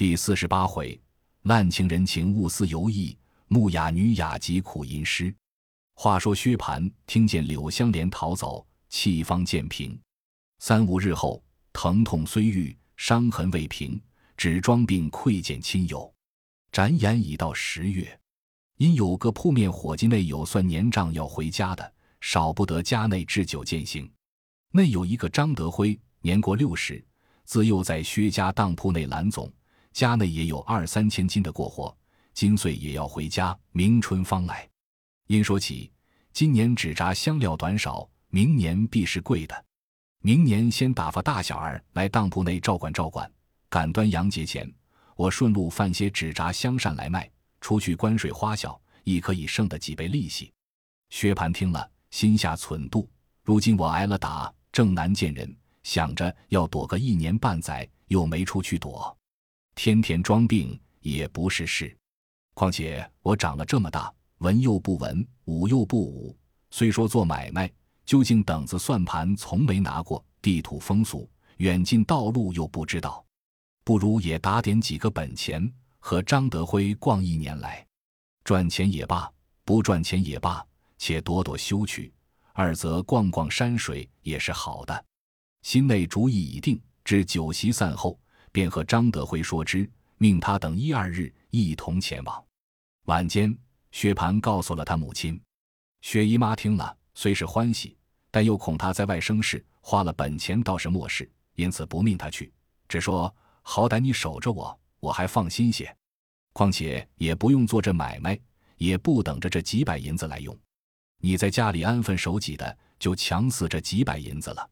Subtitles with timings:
[0.00, 0.98] 第四十八回，
[1.42, 3.14] 滥情人情勿思游意，
[3.48, 5.30] 木雅女雅集苦吟诗。
[5.92, 10.00] 话说薛蟠听见柳香莲逃走，气方渐平。
[10.58, 11.44] 三五日后，
[11.74, 14.00] 疼痛虽愈，伤痕未平，
[14.38, 16.10] 只装病窥见亲友。
[16.72, 18.18] 展眼已到十月，
[18.78, 21.92] 因有个铺面伙计内有算年账要回家的，
[22.22, 24.10] 少不得家内置酒饯行。
[24.72, 27.04] 内有一个张德辉，年过六十，
[27.44, 29.52] 自幼在薛家当铺内揽总，
[29.92, 31.96] 家内也有二三千金的过活，
[32.32, 34.68] 今岁也要回家，明春方来。
[35.26, 35.90] 因说起
[36.32, 39.64] 今年纸扎香料短少，明年必是贵的。
[40.22, 43.30] 明年先打发大小儿来当铺内照管照管，
[43.68, 44.70] 赶端阳节前，
[45.16, 50.52] 我顺路贩些纸扎香扇来卖，除去关税花销，亦可以剩得几倍利息。
[51.08, 53.08] 薛蟠听了，心下忖度：
[53.42, 54.52] 如今我挨了打。
[54.72, 59.18] 正难见人，想着要躲个一年半载，又没处去躲，
[59.74, 61.96] 天天装病也不是事。
[62.54, 66.36] 况且我长了这么大，文又不文，武又不武，
[66.70, 67.70] 虽说做买卖，
[68.04, 73.24] 究竟等子算盘从没拿过，地土风俗、远近道路又不知道，
[73.84, 77.86] 不如也打点几个本钱，和张德辉逛一年来，
[78.44, 79.30] 赚钱也罢，
[79.64, 80.64] 不赚钱也罢，
[80.98, 82.12] 且躲躲休去。
[82.52, 85.04] 二则逛逛山水也是好的，
[85.62, 86.78] 心内主意已定。
[87.02, 88.20] 至酒席散后，
[88.52, 92.44] 便和张德辉说之，命他等一二日一同前往。
[93.06, 93.56] 晚间，
[93.92, 95.40] 薛蟠告诉了他母亲。
[96.02, 97.96] 薛姨妈听了，虽是欢喜，
[98.30, 102.52] 但又恐他在外生事，花了本钱倒是莫事，因此不命他去，
[102.88, 105.94] 只说好歹你守着我，我还放心些。
[106.52, 108.38] 况且也不用做这买卖，
[108.76, 110.56] 也不等着这几百银子来用。
[111.22, 114.70] 你在家里安分守己的，就强死这几百银子了。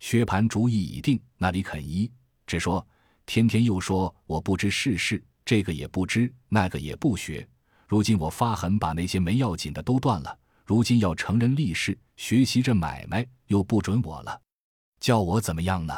[0.00, 2.10] 薛蟠主意已定，那里肯依？
[2.46, 2.84] 只说
[3.26, 7.46] 天天又说我不知世事，这个也不知，那个也不学。
[7.86, 14.40] 如今我发狠把那些没要紧的都断了，如今要成人立事，学习这买卖，又不准我了，
[15.00, 15.94] 叫我怎么样呢？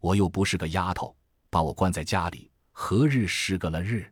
[0.00, 1.16] 我又不是个丫头，
[1.50, 4.06] 把我关在家里，何日是个了日？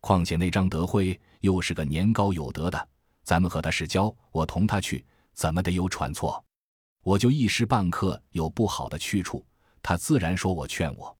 [0.00, 2.88] 况且那张德辉又是个年高有德的。
[3.24, 6.42] 咱们和他是交，我同他去，怎么得有喘错？
[7.02, 9.44] 我就一时半刻有不好的去处，
[9.82, 11.17] 他自然说我劝我，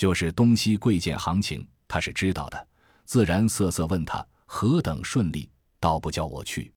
[0.00, 2.68] 就是东西贵贱行情，他是知道的，
[3.04, 5.46] 自然瑟瑟问他何等顺利，
[5.78, 6.72] 倒不叫我去。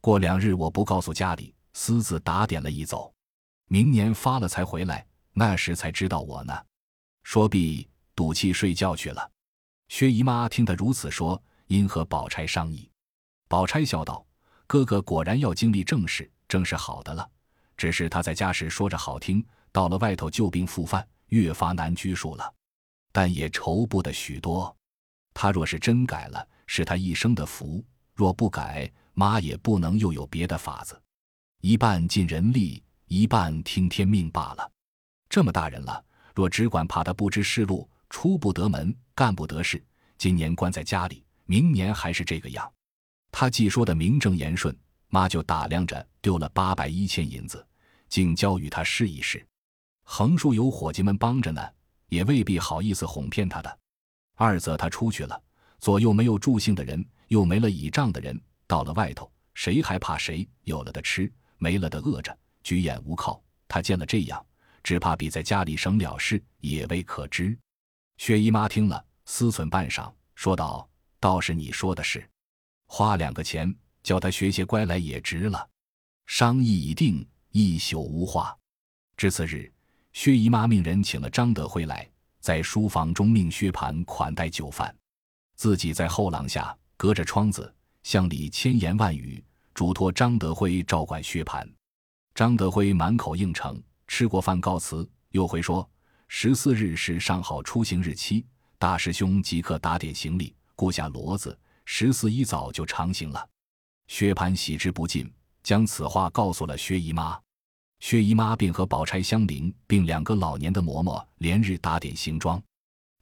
[0.00, 3.12] 过两日我不告诉家里，私自打点了一走，
[3.66, 6.56] 明年发了才回来，那时才知道我呢。
[7.24, 9.28] 说毕，赌气睡觉去了。
[9.88, 12.88] 薛姨妈听他如此说，因和宝钗商议。
[13.48, 14.24] 宝钗笑道
[14.68, 17.28] ：“哥哥果然要经历正事，正是好的了。
[17.76, 22.54] 只是他在家时说着好听，到了外头旧病复犯，越发难拘束了。
[23.12, 24.74] 但也愁不得许多。
[25.32, 27.84] 他若是真改了，是他一生的福；
[28.14, 31.00] 若不改，妈也不能又有别的法子。
[31.60, 34.70] 一半尽人力，一半听天命罢了。
[35.28, 36.04] 这么大人了，
[36.34, 39.82] 若只管怕他不知世路，出不得门，干不得事，
[40.18, 42.70] 今年关在家里，明年还是这个样。”
[43.32, 44.76] 他既说的名正言顺，
[45.08, 47.64] 妈就打量着丢了八百一千银子，
[48.08, 49.46] 竟交与他试一试。
[50.02, 51.62] 横竖有伙计们帮着呢，
[52.10, 53.78] 也未必好意思哄骗他的。
[54.36, 55.42] 二则他出去了，
[55.78, 60.46] 左右没有助兴的人，又没了倚仗的人，到了外头，谁还怕谁？
[60.64, 63.42] 有了的吃，没了的饿着，举眼无靠。
[63.66, 64.44] 他见了这样，
[64.82, 67.56] 只怕比在家里省了事也未可知。
[68.18, 70.88] 薛姨妈听了，思忖半晌，说道
[71.20, 72.28] ：“倒是你说的是。”
[72.86, 73.72] 花两个钱
[74.02, 75.68] 叫他学些乖来也值了。
[76.26, 78.56] 商议已定，一宿无话。
[79.16, 79.72] 至次日，
[80.12, 82.08] 薛姨妈命人请了张德辉来，
[82.40, 84.94] 在书房中命薛蟠款待酒饭，
[85.56, 87.72] 自己在后廊下隔着窗子
[88.02, 89.42] 向里千言万语，
[89.74, 91.66] 嘱托张德辉照管薛蟠。
[92.34, 95.88] 张德辉满口应承，吃过饭告辞，又回说
[96.28, 98.44] 十四日是上好出行日期，
[98.78, 101.58] 大师兄即刻打点行李，雇下骡子。
[101.84, 103.48] 十四一早就长行了，
[104.06, 105.32] 薛蟠喜之不尽，
[105.62, 107.36] 将此话告诉了薛姨妈。
[108.00, 112.60] 薛姨妈便和宝钗相邻，并两个老年的嬷嬷连日打点行装，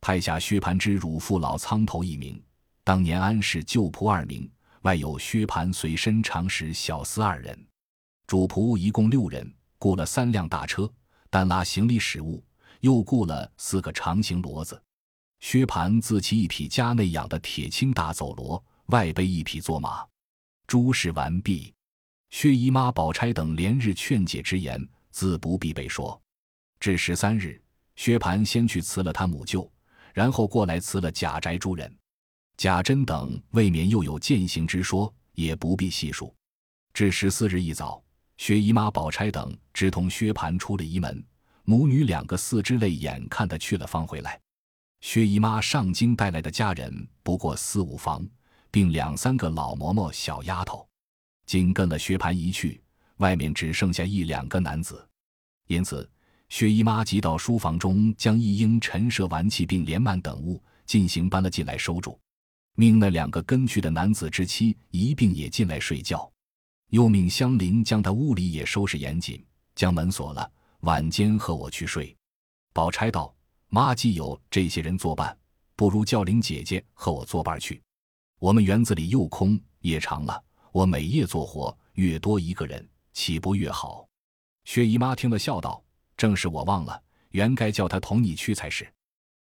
[0.01, 2.41] 派下薛蟠之乳父老苍头一名，
[2.85, 4.51] 当年安氏旧仆二名，
[4.83, 7.67] 外有薛蟠随身长使小厮二人，
[8.27, 10.91] 主仆一共六人，雇了三辆大车，
[11.29, 12.43] 单拉行李食物，
[12.81, 14.81] 又雇了四个长形骡子。
[15.41, 20.07] 薛蟠自骑一匹家内养的铁青大走骡，外背一匹坐马。
[20.67, 21.73] 诸事完毕，
[22.31, 26.21] 薛姨妈、宝钗等连日劝解之言，自不必备说。
[26.79, 27.61] 至十三日，
[27.97, 29.71] 薛蟠先去辞了他母舅，
[30.15, 31.93] 然后过来辞了贾宅诸人。
[32.57, 36.35] 贾珍等未免又有践行之说，也不必细数。
[36.93, 38.03] 至十四日一早，
[38.37, 41.25] 薛姨妈、宝钗等直同薛蟠出了仪门，
[41.65, 44.41] 母女两个四肢泪眼看的去了方回来。
[45.01, 48.27] 薛姨妈上京带来的家人不过四五房，
[48.71, 50.88] 并两三个老嬷嬷、小丫头，
[51.49, 52.79] 紧跟了薛蟠一去，
[53.17, 55.09] 外面只剩下一两个男子。
[55.67, 56.07] 因此，
[56.51, 62.21] 薛姨妈即到书房中，将一应陈设玩器并帘幔等物进行搬了进来收住。
[62.75, 66.31] 命那两个跟去的男子之妻一并也进来睡觉，
[66.91, 69.43] 又命香菱将他屋里也收拾严谨，
[69.75, 70.53] 将门锁了。
[70.81, 72.15] 晚间和我去睡。
[72.75, 73.35] 宝钗道
[73.69, 75.35] ：“妈既有这些人作伴，
[75.75, 77.83] 不如叫玲姐姐和我作伴去。
[78.39, 84.07] 我们园子里又空，夜长了，我每夜做活，越多一个人，岂不越好？”
[84.65, 85.83] 薛姨妈听了，笑道
[86.17, 88.87] ：“正是我忘了，原该叫他同你去才是。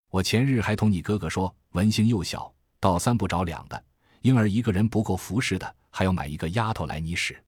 [0.10, 3.84] 我前日还同你哥哥说，文兴幼小。”到三不着两的，
[4.22, 7.44] 婴儿一个人不够服侍的，还要买一个丫头来你使。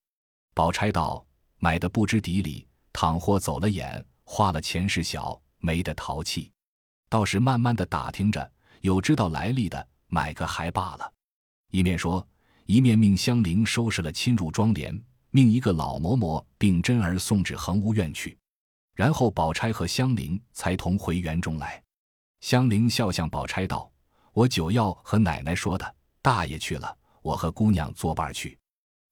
[0.55, 1.23] 宝钗道
[1.59, 6.51] ：“买的不知底里，倘或走了眼，花了钱是小，没得淘气。
[7.09, 11.13] 倒是慢慢的打听着，有知道来历的，买个还罢了。”
[11.69, 12.27] 一面说，
[12.69, 14.95] 一面命香菱收拾了亲入庄帘，
[15.31, 18.37] 命一个老嬷嬷并真儿送至恒芜院去。
[18.93, 21.81] 然后宝钗和香菱才同回园中来。
[22.41, 23.91] 香菱笑向宝钗道。
[24.33, 28.55] 我酒要和奶奶说的，大爷去了，我和姑娘作伴去，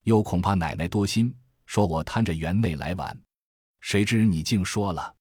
[0.04, 3.19] 又恐怕奶奶多心，说我贪着园内来玩。
[3.81, 5.15] 谁知你竟说了。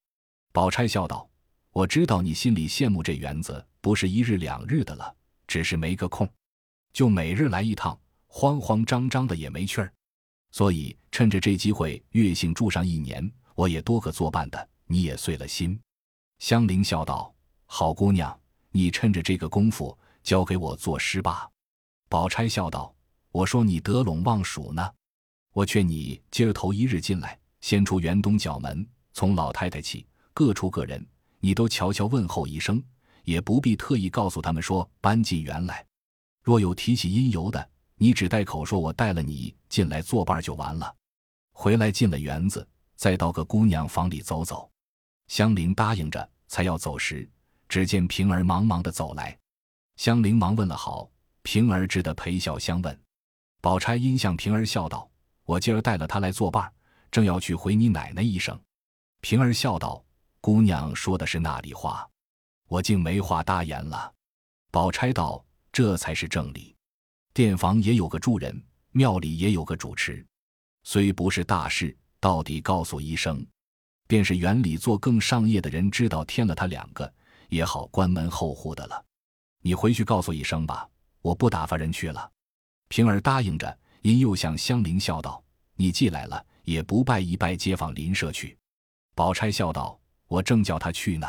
[0.52, 1.26] 宝钗笑道
[1.72, 5.16] ：“我知道你心里羡慕这园子，不是一日两日的了，
[5.46, 6.30] 只是没个空，
[6.92, 9.92] 就每日来一趟，慌慌张张的也没趣儿。
[10.50, 15.78] 所以趁着这机会，月性住上一年，我也多个作伴的，你也碎了心。”
[16.38, 17.34] 香菱笑道
[17.66, 18.38] ：“好姑娘。”
[18.72, 21.48] 你趁着这个功夫交给我作诗吧。
[22.10, 22.94] 宝钗笑道
[23.32, 24.92] ：“我说你得陇望蜀呢，
[25.54, 31.02] 我劝你今儿头一日进来，先出园东角门，从老太太起，各处个人，
[31.40, 32.82] 你都悄悄问候一声，
[33.24, 35.82] 也不必特意告诉他们说搬进园来。
[36.42, 37.66] 若有提起因由的，
[37.96, 40.94] 你只带口说我带了你进来作伴就完了。
[41.52, 44.70] 回来进了园子，再到个姑娘房里走走。”
[45.28, 47.28] 香菱答应着，才要走时。
[47.68, 49.36] 只见平儿忙忙的走来，
[49.96, 51.10] 香菱忙问了好，
[51.42, 53.00] 平儿只得陪笑相问。
[53.60, 55.10] 宝钗因向平儿笑道
[55.44, 56.72] ：“我今儿带了她来作伴，
[57.10, 58.56] 正要去回你奶奶一声。”
[59.20, 60.04] 平儿笑道
[60.40, 62.08] ：“姑娘说的是那里话？
[62.68, 64.12] 我竟没话答言了。”
[64.70, 66.75] 宝钗道：“这才是正理。
[67.36, 68.58] 店房也有个住人，
[68.92, 70.26] 庙里也有个主持，
[70.84, 73.46] 虽不是大事，到底告诉一声，
[74.06, 77.12] 便是园里做更上业的人知道添了他两个。”
[77.50, 79.04] 也好关门后户的了，
[79.60, 80.88] 你回去告诉一声吧，
[81.20, 82.32] 我不打发人去了。
[82.88, 85.44] 平儿答应着，因又向香菱笑道
[85.76, 88.56] ：“你既来了，也不拜一拜街坊邻舍去。”
[89.14, 91.28] 宝钗笑道：“我正叫他去呢。”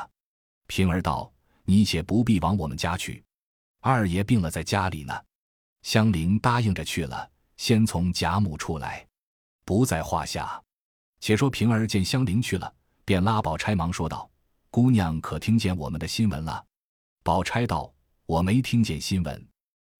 [0.68, 1.30] 平儿道
[1.68, 3.22] ：“你且不必往我们家去，
[3.82, 5.14] 二爷病了，在家里呢。”
[5.82, 9.08] 香菱答应着去了，先从贾母出来，
[9.66, 10.62] 不在话下。
[11.20, 12.72] 且说平儿见香菱去了，
[13.04, 14.30] 便拉宝钗忙说道。
[14.70, 16.64] 姑娘可听见我们的新闻了？
[17.24, 17.92] 宝钗道
[18.28, 19.48] ：“我没听见新闻，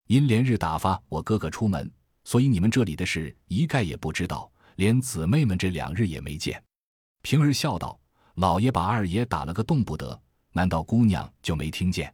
[0.08, 1.92] 因连日打发我哥哥出门，
[2.26, 6.62] 所以你们这里的事一概也不知道，连姊妹们这两日也没见。”
[7.24, 8.00] 平儿笑道
[8.36, 10.22] ：“老爷把二爷打了个动不得，
[10.52, 12.14] 难道姑娘就没听见？”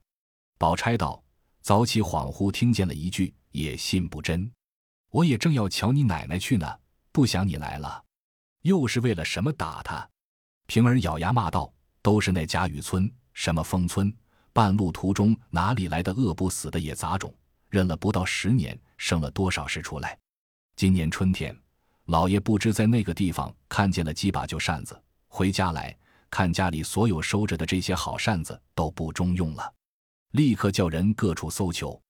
[0.57, 1.21] 宝钗道
[1.61, 4.51] ：“早起恍惚听见了一句，也信不真。
[5.10, 6.79] 我也正要瞧你奶奶去呢，
[7.13, 8.03] 不想你来了，
[8.63, 10.07] 又是为了什么打他？”
[10.67, 11.74] 平儿咬牙骂道。
[12.03, 14.13] 都是那贾雨村，什么封村，
[14.51, 17.33] 半路途中哪里来的饿不死的野杂种？
[17.69, 20.19] 忍了不到十年，生了多少事出来？
[20.75, 21.57] 今年春天，
[22.07, 25.98] 老爷不知在那个地方看见了几把旧扇子，回家来
[26.29, 29.74] 看家里所有收着的这些好扇子都不中用了，
[30.31, 32.02] 立刻叫人各处搜求。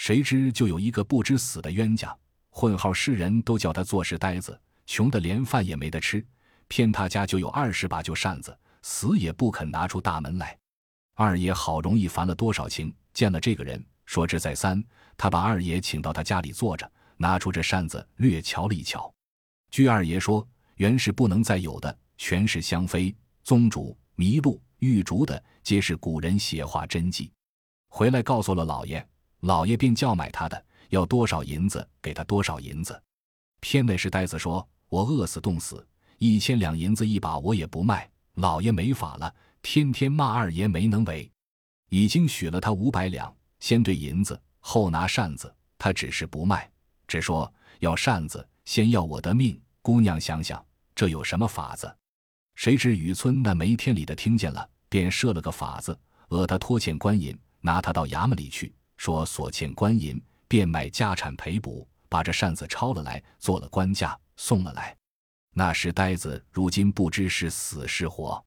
[0.00, 2.16] 谁知就有一个不知死的冤家，
[2.48, 6.24] 混号世人都叫他做事呆子，穷得连饭也没得吃，
[6.68, 8.58] 骗他家就有二十把旧扇子。
[8.80, 10.56] 死也不肯拿出大门来。
[11.14, 14.82] 二爷好容易烦了多少情，见了这个人，说之再三，
[15.18, 19.12] 他把二爷请到他家里坐着，拿出这扇子略瞧了一瞧。
[19.70, 23.14] 据二爷说，原是不能再有的，全是香妃、
[23.44, 27.30] 宗主、麋鹿、玉竹的，皆是古人写画真迹。
[27.88, 29.06] 回来告诉了老爷，
[29.40, 33.00] 老爷便叫买他的，要多少银子给他多少银子。
[33.60, 35.86] 偏那是呆子说：“我饿死冻死，
[36.18, 41.30] 一千两银子一把，我也不卖。”老爷没法了，天天骂二爷没能为。
[41.90, 45.52] 已经许了他五百两，先兑银子，后拿扇子。
[45.76, 46.70] 他只是不卖，
[47.06, 49.60] 只说要扇子，先要我的命。
[49.82, 51.94] 姑娘想想，这有什么法子？
[52.54, 64.94] 谁知雨村那没天理的听见了，便设了个法子，讹他拖欠官银，拿他到衙门里去，说所欠官银，变卖家产赔补，把这扇子抄了来，做了官价，送了来。
[65.54, 68.44] 那时呆子如今不知是死是活。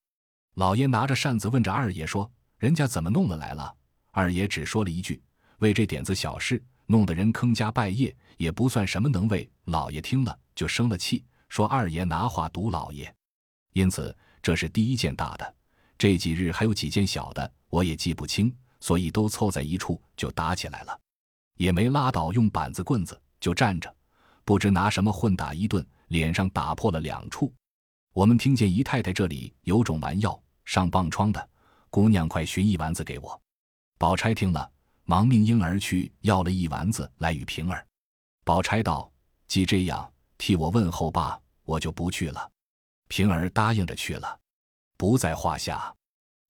[0.54, 3.76] 老爷拿着扇子问着二爷说：“人家怎么弄了来了？”
[4.14, 5.20] 二爷只说了一句
[5.58, 13.12] ：“为这点子小事，弄得人坑家败业，也不算什么能为。”老爷听了就生了气，说：“二爷拿话堵老爷。”
[13.74, 15.56] 因此这是第一件大的。
[15.98, 21.00] 这几日还有几件小的，我也记不清，所以都凑在一处就打起来了，
[21.56, 23.96] 也没拉倒，用板子棍子就站着，
[24.44, 27.50] 不知拿什么混打一顿，脸上打破了两处。
[28.12, 31.50] 我们听见姨太太这里有种丸药上棒疮的，
[31.90, 33.42] 姑娘快寻一丸子给我。
[33.98, 34.70] 宝钗听了，
[35.06, 37.88] 忙命婴儿去要了一丸子来与平儿。
[38.44, 39.10] 宝钗道
[39.48, 42.52] ：“既这样，替我问候罢，我就不去了。”
[43.08, 44.38] 平儿答应着去了，
[44.98, 45.96] 不在话下。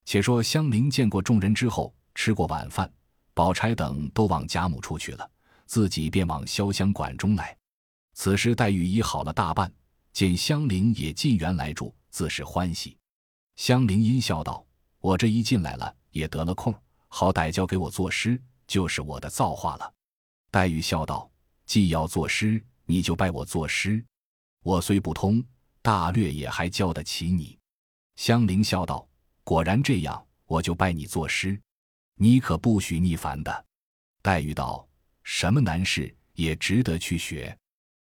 [0.04, 2.92] 且说香菱见过众人之后，吃过晚饭，
[3.34, 5.30] 宝钗等都往贾母处去了，
[5.66, 7.56] 自己便往潇湘馆中来。
[8.14, 9.72] 此时黛玉已好了大半，
[10.12, 12.98] 见香菱也进园来住，自是欢喜。
[13.56, 14.66] 香菱阴笑道
[15.00, 16.74] ：“我这一进来了，也得了空，
[17.08, 19.94] 好歹交给我作诗，就是我的造化了。”
[20.52, 21.30] 黛玉笑道
[21.66, 24.04] ：“既要作诗，你就拜我作诗。
[24.64, 25.44] 我虽不通。”
[25.84, 27.60] 大略也还教得起你，
[28.16, 29.06] 香菱笑道
[29.44, 31.60] ：“果然这样，我就拜你作诗。
[32.16, 33.66] 你可不许逆反的。”
[34.22, 34.88] 黛玉道
[35.24, 37.56] ：“什么难事也值得去学，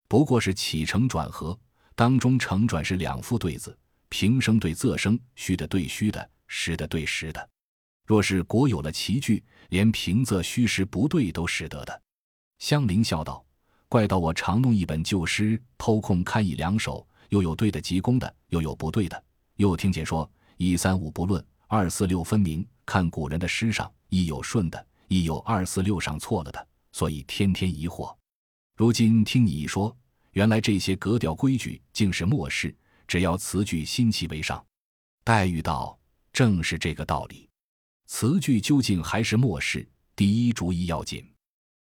[0.09, 1.59] 不过是起承转合，
[1.95, 3.77] 当中承转是两副对子，
[4.09, 7.51] 平声对仄声，虚的对虚的，实的对实的。
[8.07, 12.03] 若是果有了奇句，连平仄虚实不对都使得的。”
[12.59, 13.45] 香菱笑道
[13.89, 19.25] ：“怪到我常弄一本旧诗，偷空看一两首。”又有对的急功的，又有不对的。
[19.57, 22.65] 又听见说一三五不论，二四六分明。
[22.87, 28.15] 看古人的诗上，亦有顺的，亦有二四六上错了的，所以天天疑惑。
[28.77, 29.97] 如今听你一说，
[30.33, 34.65] 原来这些格调规矩竟是末世，只要词句新奇为上。
[35.25, 35.99] 黛玉道
[36.33, 37.49] ：“正是这个道理。
[38.07, 41.29] 词句究竟还是末世，第一主意要紧。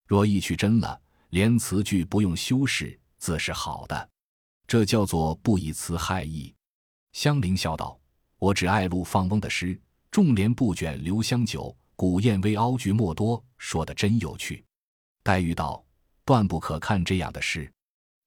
[0.05, 4.09] 若意去真了，连词句不用修饰，自是好的。”
[4.67, 6.53] 这叫做不以词害意。
[7.13, 7.99] 香菱笑道
[8.37, 9.79] ：“我只爱陆放翁的诗，
[10.11, 14.65] 重帘不卷留香久，古砚微凹句莫多，说的真有趣。”
[15.21, 15.85] 黛玉道
[16.25, 17.71] ：“断不可看这样的诗。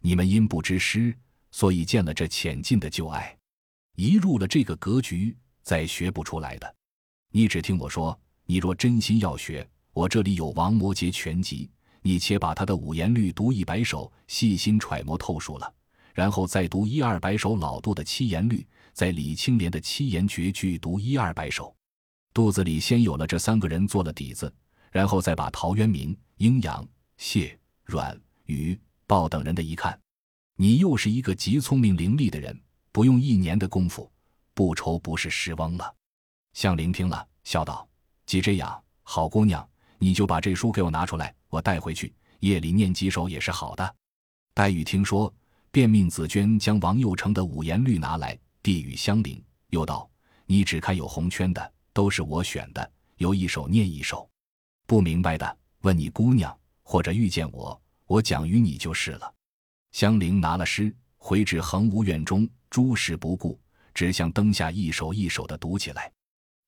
[0.00, 1.12] 你们因不知诗，
[1.50, 3.36] 所以见了这浅近的旧爱，
[3.96, 6.74] 一入了这个格局，再学不出来的。
[7.32, 8.16] 你只听我说，
[8.46, 11.68] 你若真心要学，我这里有王摩诘全集，
[12.00, 15.74] 你且把他的五言律读一百首，细心揣摩透熟了。”
[16.14, 21.74] 然后再读一二百首老杜的七言律，在李青莲的七言绝句读一二百首，
[22.34, 24.52] 肚子里先有了这三个人做了底子，
[24.90, 26.86] 然后再把陶渊明、阴阳、
[27.16, 28.76] 谢、阮、于、
[29.06, 29.96] 鲍等人的一看，
[30.56, 32.60] 你又是一个极聪明伶俐的人，
[32.90, 34.10] 不用一年的功夫，
[34.52, 35.94] 不愁不是诗翁了。
[36.54, 37.88] 向聆听了，笑道
[38.26, 39.66] ：“既这样，好姑娘，
[39.98, 43.94] 你就把这书给我拿出来，我带回去，夜里念几首也是好的。”
[44.52, 45.32] 黛玉听说。
[45.70, 50.08] 便命紫娟将王佑成的五言律拿来，递与香菱，又道
[50.46, 54.28] ：“你只看有红圈的，都是我选的，有一首念一首。
[54.86, 59.34] 不明白的，问你姑娘，或者遇见我，我讲与你就是了。”
[59.92, 63.58] 香菱拿了诗，回至恒芜院中，诸事不顾，
[63.94, 66.12] 只向灯下一首一首的读起来。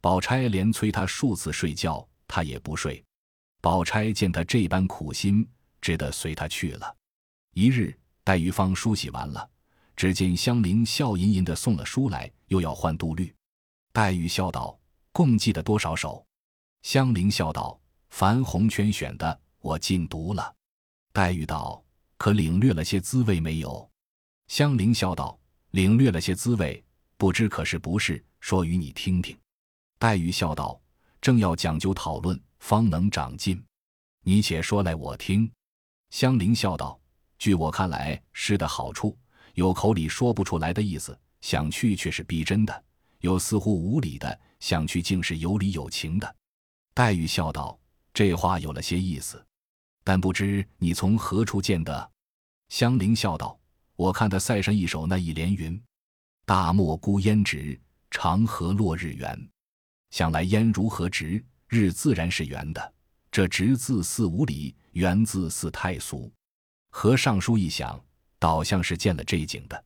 [0.00, 3.04] 宝钗连催他数次睡觉，他也不睡。
[3.61, 5.47] 宝钗见他这般苦心，
[5.83, 6.97] 只得随他去了。
[7.52, 7.95] 一日。
[8.25, 9.49] 黛玉方梳洗完了，
[9.95, 13.33] 只见香菱笑吟吟的送了书来，又要换杜律。
[13.92, 14.76] 黛玉笑道
[15.17, 16.23] ：“共记得多少首？”
[16.85, 17.81] 香菱笑道
[18.11, 20.55] ：“凡红圈选的，我尽读了。”
[21.11, 21.83] 黛玉道
[22.19, 23.91] ：“可领略了些滋味没有？”
[24.49, 25.41] 香菱笑道
[25.73, 26.85] ：“领略了些滋味，
[27.17, 28.23] 不知可是不是？
[28.41, 29.35] 说与你听听。”
[29.99, 30.79] 黛玉笑道
[31.19, 33.65] ：“正要讲究讨论，方能长进。
[34.23, 35.51] 你且说来，我听。”
[36.13, 37.01] 香菱笑道。
[37.39, 39.17] 据我看来，诗的好处
[39.55, 42.75] 有口里说不出来的意思，想去却是逼真的；
[43.21, 46.37] 有似乎无理的，想去竟是有理有情的。
[46.95, 47.79] 黛玉笑道
[48.13, 49.45] ：“这话有了些意思，
[50.03, 52.11] 但不知你从何处见得？”
[52.69, 53.59] 香菱笑道
[53.97, 55.81] ：“我看他塞上一首那一联云
[56.45, 59.49] ：‘大漠孤烟直，长河落日圆。’
[60.11, 62.95] 想来烟如何直，日自然是圆的。
[63.31, 66.33] 这直字似无理，圆字似太俗。
[66.91, 68.03] 和尚书一想，
[68.39, 69.85] 倒像是见了这景的。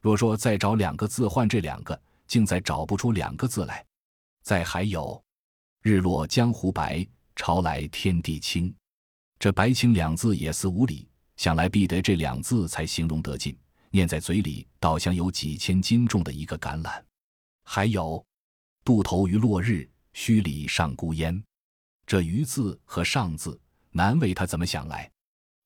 [0.00, 3.85] 若说再找两个字换这两个，竟再找不出两个字来。
[4.46, 5.20] 再还有
[5.82, 8.72] “日落江湖白，潮来天地清”，
[9.40, 13.58] 这“白清”两字也似无理，想来必得这两字才形容得尽。
[13.90, 17.02] 念在嘴里，倒像有几千斤重的一个橄榄。
[17.64, 18.24] 还有
[18.86, 21.42] “渡头于落日，墟里上孤烟”。
[22.06, 23.60] 这“余”字和“上”字，
[23.90, 25.10] 难为他怎么想来。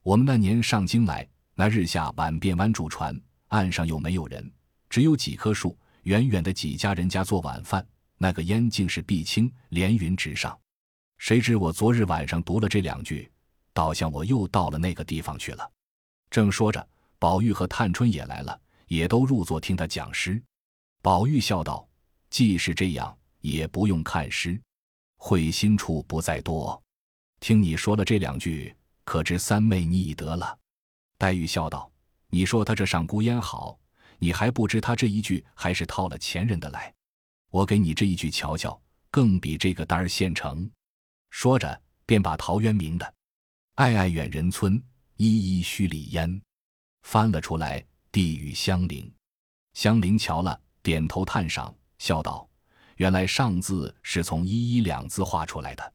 [0.03, 3.15] 我们那年上京来，那日下晚便弯住船，
[3.49, 4.51] 岸上又没有人，
[4.89, 7.87] 只有几棵树，远远的几家人家做晚饭。
[8.23, 10.57] 那个烟竟是碧青，连云直上。
[11.17, 13.33] 谁知我昨日晚上读了这两句，
[13.73, 15.73] 倒像我又到了那个地方去了。
[16.31, 16.87] 正说着，
[17.19, 20.41] 宝玉和探春也来了，也都入座听他讲诗。
[21.01, 21.89] 宝玉笑道
[22.29, 24.61] ：“既是这样，也不用看诗。”
[25.17, 26.79] 会心处不在多，
[27.41, 30.59] 听你说了这两句，可知三妹你已得了。
[31.17, 31.91] 黛玉笑道
[32.29, 33.79] ：“你说他这上孤烟好，
[34.19, 36.93] 你还不知他这一句还是套了前人的来。
[37.51, 38.81] 我给你这一句瞧瞧，
[39.11, 40.69] 更比这个单儿现成。”
[41.31, 43.15] 说着，便把陶渊明的
[43.77, 44.83] “爱爱远人村，
[45.17, 46.41] 依依墟里烟”
[47.03, 49.13] 翻了出来，递与香菱。
[49.75, 52.49] 香菱瞧了，点头叹赏，笑道。
[52.97, 55.93] 原来上字是从一一两字画出来的，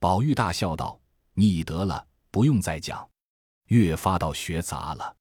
[0.00, 1.00] 宝玉大笑道
[1.34, 3.08] ：“你已得了，不用再讲，
[3.66, 5.16] 越发到学杂了，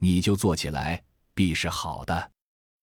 [0.00, 1.02] 你就做起来，
[1.32, 2.32] 必是好的。”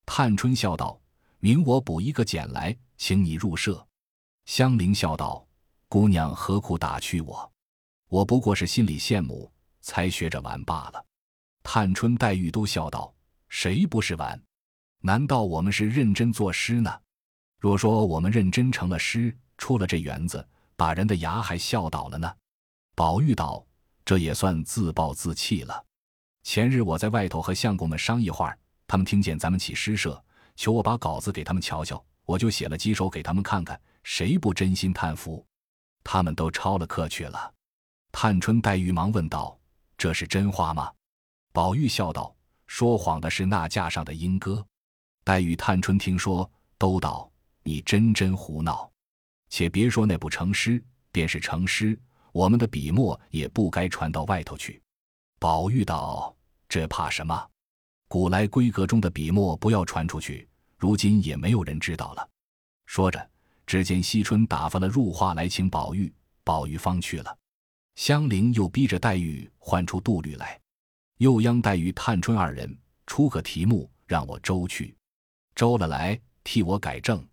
[0.08, 1.00] 探春笑道
[1.44, 3.86] ：“明我补一个简来，请你入社。”
[4.48, 5.46] 香菱笑道
[5.90, 7.52] ：“姑娘何苦打趣我？
[8.08, 11.06] 我不过是心里羡慕，才学着玩罢了。”
[11.62, 13.14] 探春、黛玉都笑道
[13.50, 14.42] ：“谁不是玩？
[15.02, 16.98] 难道我们是认真作诗呢？”
[17.60, 20.48] 若说我们认真成了诗，出了这园子，
[20.78, 22.34] 把人的牙还笑倒了呢。
[22.96, 23.68] 宝玉道
[24.06, 25.86] ：“这也算自暴自弃了。
[26.44, 30.24] 前日我在外头和相公们商议话，他们听见咱们起诗社，
[30.56, 35.46] 求我把稿子给他们瞧瞧，我就写了几首给他们看看，谁不真心叹服？
[36.04, 37.54] 他们都抄了课去了。”
[38.12, 39.58] 探春、黛玉忙问道
[39.98, 40.92] ：“这是真话吗？”
[41.52, 42.36] 宝玉笑道
[42.68, 44.66] ：“说谎的是那架上的莺歌。”
[45.24, 47.30] 黛玉、探春听说，都道。
[47.66, 48.92] 你真真胡闹，
[49.48, 51.98] 且别说那不成诗，便是成诗，
[52.34, 54.84] 我们的笔墨也不该传到外头去。
[55.40, 56.36] 宝玉道
[56.68, 57.50] ：“这怕什么？
[58.14, 60.48] 古来闺阁中的笔墨不要传出去，
[60.78, 62.30] 如今也没有人知道了。”
[62.86, 63.28] 说着，
[63.66, 67.36] 只见惜春打发了入画来请宝玉，宝玉方去了。
[67.96, 70.62] 香菱又逼着黛玉唤出杜律来，
[71.18, 74.96] 又央黛玉、探春二人出个题目，让我周去，
[75.56, 77.28] 周了来替我改正。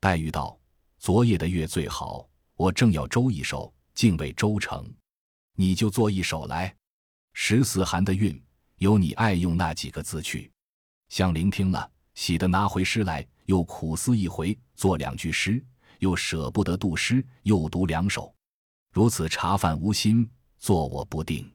[0.00, 0.58] 黛玉道
[0.96, 4.90] ：“昨夜的月最好，我正要周一首，竟未周成，
[5.54, 6.74] 你就做一首来。
[7.34, 8.42] 十四寒的韵，
[8.76, 10.50] 由你爱用那几个字去。”
[11.08, 15.64] 香菱听了，喜得拿回诗来，又苦思一回，作两句诗，
[15.98, 18.34] 又舍不得读诗，又读两首，
[18.92, 21.48] 如此茶饭无心，坐卧不定。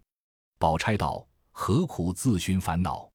[0.57, 3.09] 宝钗道：“何苦自寻烦恼？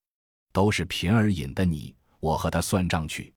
[0.52, 3.32] 都是平儿引的你，我和他算账去。”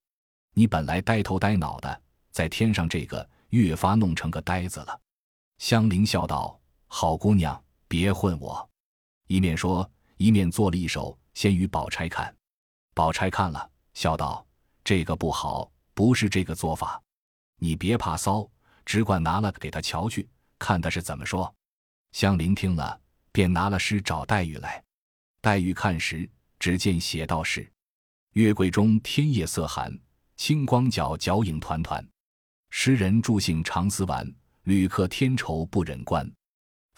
[0.53, 2.01] 你本来呆头呆脑的，
[2.31, 4.99] 在添上这个，越发弄成个呆子了。
[5.59, 8.67] 香菱笑道：“好姑娘，别混我。”
[9.27, 12.35] 一面说，一面做了一首，先与宝钗看。
[12.93, 14.45] 宝钗看了，笑道
[14.83, 17.01] ：“这个不好，不是这个做法。
[17.59, 18.49] 你别怕骚，
[18.83, 20.27] 只管拿了给他瞧去，
[20.57, 21.53] 看他是怎么说。”
[22.13, 22.99] 香菱听了，
[23.31, 24.83] 便拿了诗找黛玉来。
[25.39, 26.27] 黛玉看时，
[26.57, 27.71] 只见写道是
[28.33, 29.95] ：“月桂中天夜色寒。”
[30.35, 32.07] 清光皎，皎影团团。
[32.69, 34.31] 诗人助兴长思玩，
[34.63, 36.31] 旅客添愁不忍观。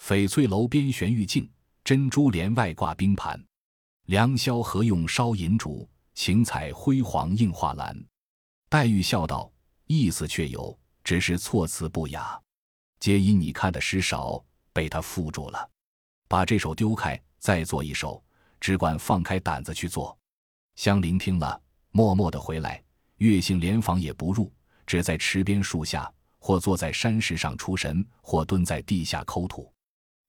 [0.02, 1.50] 翡翠楼边悬玉镜，
[1.90, 3.44] 珍珠帘外挂冰盘。
[4.06, 5.90] 良宵何用烧银烛？
[6.14, 8.00] 晴彩辉煌映画栏。
[8.68, 9.52] 黛玉笑道
[9.88, 12.40] ：“意思却有，只是措辞不雅。
[13.00, 14.40] 皆因你看的诗少，
[14.72, 15.68] 被他缚住了。
[16.28, 18.22] 把这首丢开，再做一首，
[18.60, 20.16] 只管放开胆子去做。”
[20.78, 22.80] 香菱听了，默默的回来。
[23.16, 24.52] 月性连房也不入，
[24.86, 29.74] 只在池边树下，或坐在山石上出神，或蹲在地下抠土。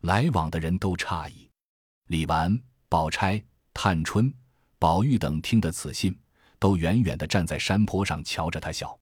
[0.02, 1.51] 来往的人都诧异。
[2.12, 3.41] 李纨、宝钗、
[3.74, 4.34] 探春、
[4.78, 6.13] 宝玉等听得此信，
[6.60, 9.00] 都远远地站在山坡上瞧着他笑。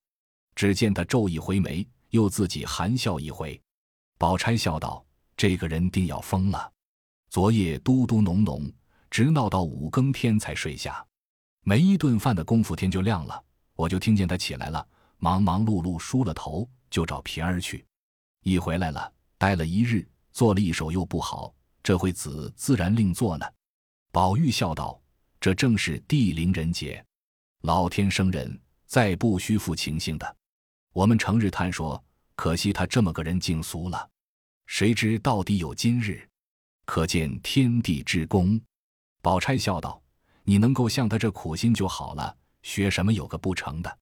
[0.53, 3.59] 只见他皱一回眉，又自己含笑一回。
[4.19, 5.03] 宝钗笑道
[5.35, 6.71] ：“这个人定要疯了。
[7.31, 8.71] 昨夜嘟嘟哝哝，
[9.09, 11.03] 直闹到五更天才睡下，
[11.63, 13.43] 没一顿饭的功夫，天就亮了。”
[13.73, 17.83] 我就听见他起来了，忙忙碌碌梳了头，就找平儿去。
[18.43, 21.51] 一回来了，待了一日，做了一手又不好，
[21.83, 23.45] 这回子自然另做呢。
[24.11, 24.99] 宝玉笑道
[25.39, 27.03] ：“这正是地灵人杰，
[27.61, 30.37] 老天生人，再不虚负情性的。
[30.93, 32.03] 我们成日叹说，
[32.35, 34.09] 可惜他这么个人竟俗了。
[34.65, 36.27] 谁知到底有今日，
[36.85, 38.59] 可见天地之功。”
[39.21, 40.01] 宝钗笑道
[40.43, 43.99] ：“你能够像他这苦心就好了，学什么有个不成的？”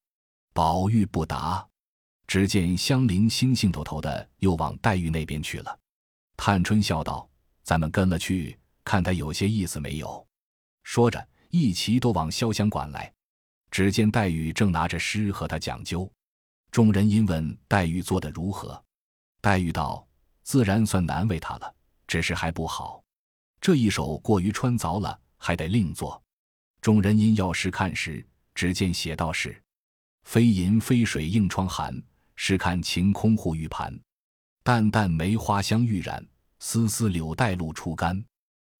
[0.54, 1.68] 宝玉不答。
[2.28, 5.80] 只见香菱兴兴头头的又往黛玉那边去了。
[6.36, 7.28] 探春笑道
[7.67, 10.25] ：“咱们跟了去，看他有些意思没有？”
[10.84, 13.13] 说着，一齐都往潇湘馆来。
[13.69, 16.10] 只见黛玉正拿着诗和他讲究。
[16.71, 18.82] 众人因问黛玉做的如何，
[19.41, 20.08] 黛玉道
[20.43, 21.75] ：“自然算难为他了，
[22.08, 23.03] 只是还不好。
[23.60, 26.23] 这一首过于穿凿了，还得另做。”
[26.80, 28.25] 众人因要诗看时，
[28.56, 29.62] 只见写道是
[30.23, 32.01] ：“飞银飞水映窗寒。”
[32.39, 33.99] 试看晴空护玉盘，
[34.63, 36.25] 淡淡梅花香欲染，
[36.60, 38.24] 丝丝柳带露初干。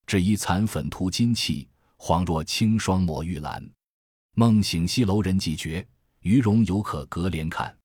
[0.06, 3.70] 只疑残粉涂金器，恍若清霜抹玉兰。
[4.34, 5.86] 梦醒西楼人寂绝，
[6.22, 7.76] 余容犹可隔帘看。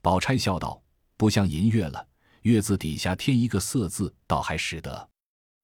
[0.00, 0.80] 宝钗笑道
[1.18, 2.06] ：“不像银月了，
[2.42, 5.10] 月字底下添一个色字，倒还使得。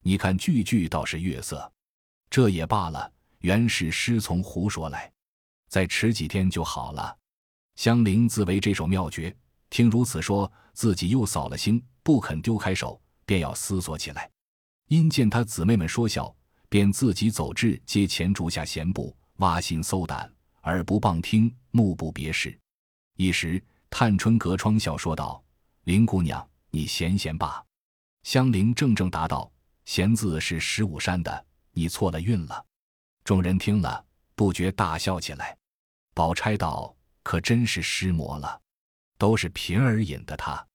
[0.03, 1.73] 你看句句倒是月色，
[2.29, 3.11] 这也罢了。
[3.39, 5.11] 原是师从胡说来，
[5.69, 7.17] 再迟几天就好了。”
[7.77, 9.35] 香菱自为这首妙绝。
[9.71, 14.31] 听如此说，自己又扫了兴，不肯丢开手，便要思索起来。
[14.89, 16.35] 因见他姊妹们说笑，
[16.69, 20.31] 便自己走至阶前竹下闲步，挖心搜胆，
[20.63, 22.59] 耳不傍听，目不别视。
[23.17, 25.43] 一时，探春隔窗笑说道
[25.85, 27.65] ：“林姑娘，你闲闲罢。”
[28.25, 29.51] 香菱正正答道
[29.85, 32.65] ：“闲字是十五山的，你错了韵了。”
[33.23, 35.57] 众人听了，不觉大笑起来。
[36.13, 38.61] 宝钗道：“可真是失魔了。”
[39.17, 40.67] 都是平儿引的他。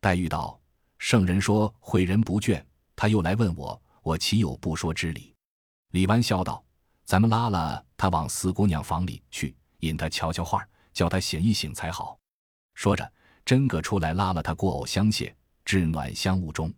[0.00, 0.59] 黛玉道
[1.00, 2.62] ：“圣人说诲人不倦，
[2.94, 5.34] 他又来问我，我岂有不说之理？”
[5.92, 6.62] 李纨笑道
[7.06, 12.18] ：“咱们拉了他往四姑娘房里去，引他瞧瞧画，叫他醒一醒才好。”
[12.76, 13.10] 说着，
[13.46, 15.32] 真个出来拉了他过藕香榭，
[15.64, 16.72] 至暖香屋中。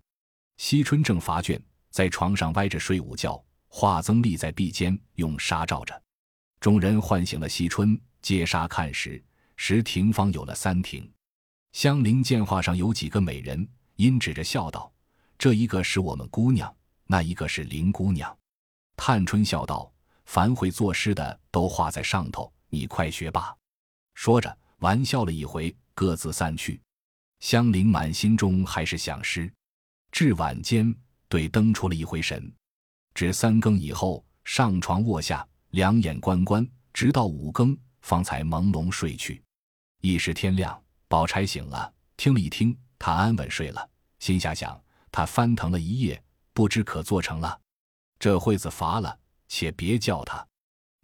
[0.56, 6.00] 惜春正乏倦，在床上歪着睡午觉，画增立在壁间，用纱罩着。
[6.60, 9.22] 众人唤醒了惜春，接纱看时。
[9.56, 11.12] 时亭方有了三亭，
[11.72, 13.68] 香菱见画上有几个美人，
[14.02, 14.92] 因指着笑道
[15.38, 16.74] ：“这一个是我们姑娘，
[17.06, 18.36] 那一个是林姑娘。”
[18.98, 19.92] 探春笑道
[20.26, 23.56] ：“凡会作诗的都画在上头，你快学吧。”
[24.14, 26.80] 说着玩笑了一回，各自散去。
[27.38, 29.48] 香菱满心中还是想诗，
[30.10, 30.92] 至晚间
[31.28, 32.52] 对灯出了一回神，
[33.14, 39.40] 至三更以后上床卧下，两眼关关，直到五更方才朦胧睡去。
[40.00, 43.88] 一时天亮，宝钗醒了，听了一听，她安稳睡了，
[44.22, 44.80] 心下想：
[45.10, 47.60] 他翻腾了一夜，不知可做成了。
[48.20, 50.46] 这会子乏了，且别叫他。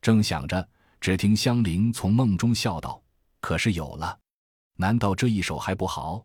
[0.00, 0.68] 正想着，
[1.00, 3.02] 只听香菱从梦中笑道
[3.42, 4.16] ：“可是有了，
[4.76, 6.24] 难道这一手还不好？”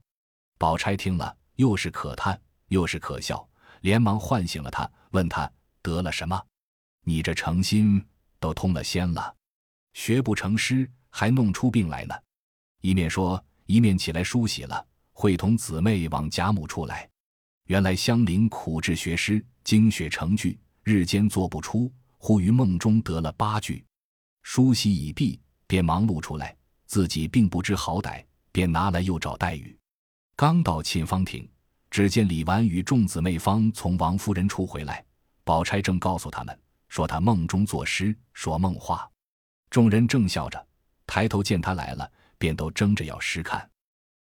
[0.59, 3.43] 宝钗听了，又是可叹，又是可笑，
[3.81, 5.51] 连忙唤醒了他，问他
[5.81, 6.39] 得了什么？
[7.03, 8.05] 你这诚心
[8.39, 9.35] 都通了仙了，
[9.93, 12.13] 学不成诗，还弄出病来呢。
[12.81, 17.09] 一面说，一面起来梳洗了，会同姊妹往贾母处来。
[17.67, 23.85] 原来香菱苦志学诗，精学成句，日间做不出，忽于梦中得了八句。
[24.41, 29.77] 梳洗已毕，便忙碌出来，自己并不知好歹，便拿来又找黛玉。
[30.35, 31.49] 刚到沁芳亭，
[31.89, 35.05] 只见李纨与众姊妹方从王夫人处回来，
[35.43, 39.09] 宝钗正告诉他们说她梦中作诗，说梦话。
[39.69, 40.67] 众人正笑着，
[41.07, 42.11] 抬头见他来了。
[42.43, 43.69] 便都争着要诗看。